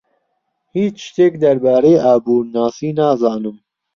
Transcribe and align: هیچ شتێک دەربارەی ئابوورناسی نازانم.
هیچ 0.75 0.95
شتێک 1.07 1.33
دەربارەی 1.43 2.01
ئابوورناسی 2.05 2.89
نازانم. 2.99 3.57